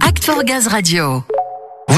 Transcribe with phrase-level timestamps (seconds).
[0.00, 1.35] Act for Gaz Radio.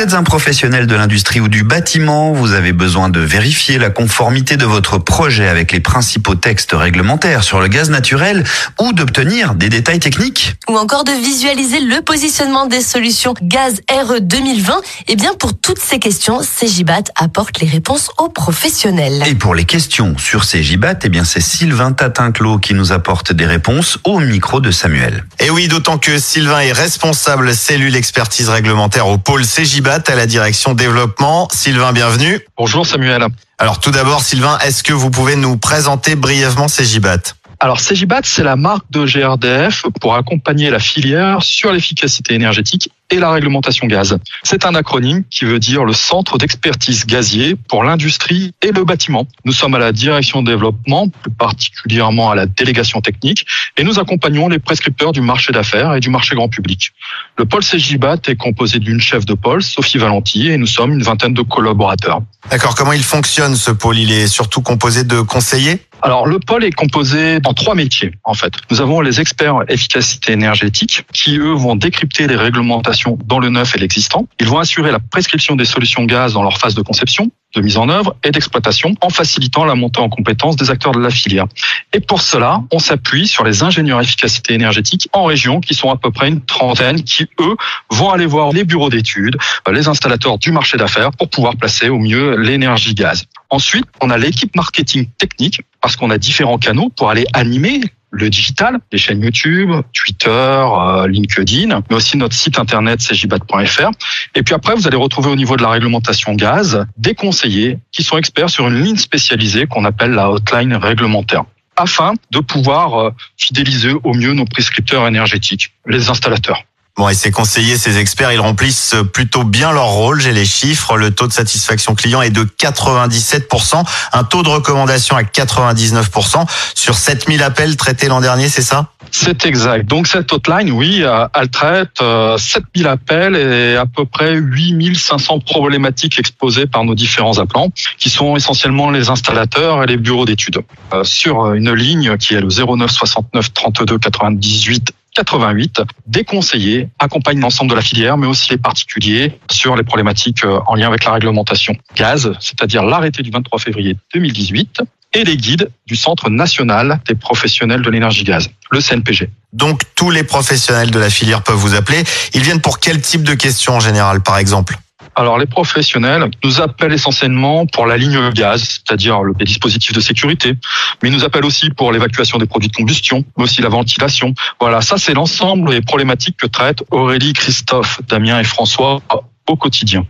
[0.00, 3.90] Vous êtes un professionnel de l'industrie ou du bâtiment, vous avez besoin de vérifier la
[3.90, 8.44] conformité de votre projet avec les principaux textes réglementaires sur le gaz naturel
[8.80, 10.54] ou d'obtenir des détails techniques.
[10.70, 14.80] Ou encore de visualiser le positionnement des solutions gaz RE 2020.
[15.08, 19.22] Eh bien, pour toutes ces questions, Cegibat apporte les réponses aux professionnels.
[19.26, 23.34] Et pour les questions sur ces GIBAT, eh bien c'est Sylvain Tatinclos qui nous apporte
[23.34, 25.26] des réponses au micro de Samuel.
[25.40, 29.44] Et oui, d'autant que Sylvain est responsable cellule expertise réglementaire au pôle
[29.90, 31.48] À la direction développement.
[31.50, 32.38] Sylvain, bienvenue.
[32.56, 33.26] Bonjour Samuel.
[33.58, 38.44] Alors tout d'abord, Sylvain, est-ce que vous pouvez nous présenter brièvement CGIBAT Alors CGIBAT, c'est
[38.44, 44.18] la marque de GRDF pour accompagner la filière sur l'efficacité énergétique et la réglementation gaz.
[44.42, 49.26] C'est un acronyme qui veut dire le Centre d'expertise gazier pour l'industrie et le bâtiment.
[49.44, 53.46] Nous sommes à la direction de développement, plus particulièrement à la délégation technique,
[53.76, 56.92] et nous accompagnons les prescripteurs du marché d'affaires et du marché grand public.
[57.38, 61.02] Le pôle CGIBAT est composé d'une chef de pôle, Sophie Valenti, et nous sommes une
[61.02, 62.20] vingtaine de collaborateurs.
[62.50, 63.98] D'accord, comment il fonctionne ce pôle?
[63.98, 65.80] Il est surtout composé de conseillers?
[66.02, 68.54] Alors, le pôle est composé en trois métiers, en fait.
[68.70, 73.76] Nous avons les experts efficacité énergétique qui, eux, vont décrypter les réglementations dans le neuf
[73.76, 74.26] et l'existant.
[74.38, 77.76] Ils vont assurer la prescription des solutions gaz dans leur phase de conception, de mise
[77.76, 81.46] en œuvre et d'exploitation en facilitant la montée en compétence des acteurs de la filière.
[81.92, 85.96] Et pour cela, on s'appuie sur les ingénieurs efficacité énergétique en région qui sont à
[85.96, 87.56] peu près une trentaine qui, eux,
[87.90, 89.36] vont aller voir les bureaux d'études,
[89.70, 93.24] les installateurs du marché d'affaires pour pouvoir placer au mieux l'énergie gaz.
[93.50, 98.28] Ensuite, on a l'équipe marketing technique parce qu'on a différents canaux pour aller animer le
[98.28, 103.90] digital, les chaînes YouTube, Twitter, euh, LinkedIn, mais aussi notre site internet cjbat.fr.
[104.34, 108.02] Et puis après, vous allez retrouver au niveau de la réglementation gaz des conseillers qui
[108.02, 111.44] sont experts sur une ligne spécialisée qu'on appelle la hotline réglementaire
[111.76, 116.62] afin de pouvoir euh, fidéliser au mieux nos prescripteurs énergétiques, les installateurs.
[116.96, 120.20] Bon, et ces conseillers, ces experts, ils remplissent plutôt bien leur rôle.
[120.20, 120.96] J'ai les chiffres.
[120.96, 123.82] Le taux de satisfaction client est de 97%.
[124.12, 126.46] Un taux de recommandation à 99%.
[126.74, 128.90] Sur 7000 appels traités l'an dernier, c'est ça?
[129.10, 129.86] C'est exact.
[129.86, 135.40] Donc cette hotline, oui, euh, elle traite 7000 euh, appels et à peu près 8500
[135.40, 140.60] problématiques exposées par nos différents appelants, qui sont essentiellement les installateurs et les bureaux d'études.
[140.92, 147.40] Euh, sur une ligne qui est le 09 69 32 98 88, des conseillers accompagnent
[147.40, 151.04] l'ensemble de la filière, mais aussi les particuliers sur les problématiques euh, en lien avec
[151.04, 154.82] la réglementation gaz, c'est-à-dire l'arrêté du 23 février 2018
[155.12, 159.28] et les guides du Centre national des professionnels de l'énergie gaz, le CNPG.
[159.52, 162.04] Donc tous les professionnels de la filière peuvent vous appeler.
[162.34, 164.78] Ils viennent pour quel type de questions en général, par exemple?
[165.20, 170.54] Alors les professionnels nous appellent essentiellement pour la ligne gaz, c'est-à-dire les dispositifs de sécurité,
[171.02, 174.32] mais ils nous appellent aussi pour l'évacuation des produits de combustion, mais aussi la ventilation.
[174.58, 179.02] Voilà, ça c'est l'ensemble des problématiques que traitent Aurélie, Christophe, Damien et François
[179.46, 180.06] au quotidien.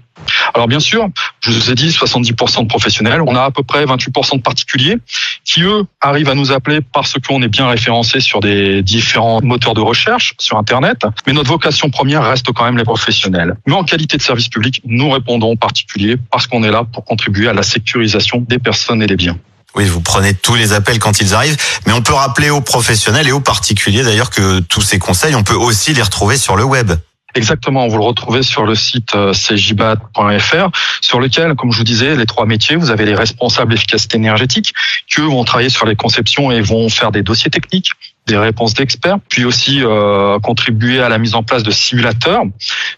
[0.54, 1.08] Alors bien sûr,
[1.40, 4.96] je vous ai dit 70% de professionnels, on a à peu près 28% de particuliers
[5.44, 9.74] qui eux arrivent à nous appeler parce qu'on est bien référencé sur des différents moteurs
[9.74, 13.56] de recherche sur internet, mais notre vocation première reste quand même les professionnels.
[13.66, 17.04] Mais en qualité de service public, nous répondons aux particuliers parce qu'on est là pour
[17.04, 19.38] contribuer à la sécurisation des personnes et des biens.
[19.76, 23.28] Oui, vous prenez tous les appels quand ils arrivent, mais on peut rappeler aux professionnels
[23.28, 26.64] et aux particuliers d'ailleurs que tous ces conseils, on peut aussi les retrouver sur le
[26.64, 26.92] web.
[27.34, 30.70] Exactement, vous le retrouvez sur le site euh, cjibat.fr,
[31.00, 34.74] sur lequel, comme je vous disais, les trois métiers, vous avez les responsables efficacité énergétique,
[35.08, 37.90] qui eux vont travailler sur les conceptions et vont faire des dossiers techniques,
[38.26, 42.42] des réponses d'experts, puis aussi euh, contribuer à la mise en place de simulateurs.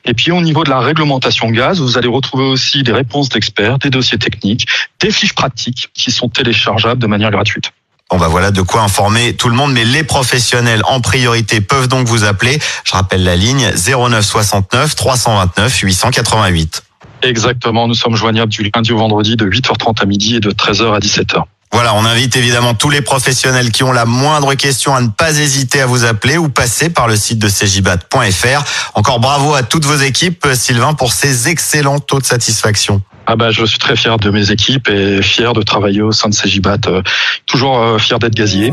[0.04, 3.78] Et puis au niveau de la réglementation gaz, vous allez retrouver aussi des réponses d'experts,
[3.78, 4.66] des dossiers techniques,
[5.00, 7.72] des fiches pratiques qui sont téléchargeables de manière gratuite.
[8.14, 11.88] On va voilà de quoi informer tout le monde, mais les professionnels en priorité peuvent
[11.88, 12.58] donc vous appeler.
[12.84, 16.82] Je rappelle la ligne 09 69 329 888.
[17.22, 20.94] Exactement, nous sommes joignables du lundi au vendredi de 8h30 à midi et de 13h
[20.94, 21.44] à 17h.
[21.72, 25.38] Voilà, on invite évidemment tous les professionnels qui ont la moindre question à ne pas
[25.38, 28.64] hésiter à vous appeler ou passer par le site de cjibat.fr.
[28.94, 33.00] Encore bravo à toutes vos équipes, Sylvain, pour ces excellents taux de satisfaction.
[33.26, 36.28] Ah bah, je suis très fier de mes équipes et fier de travailler au sein
[36.28, 36.76] de Cégibat.
[36.86, 37.02] Euh,
[37.46, 38.72] toujours euh, fier d'être gazier.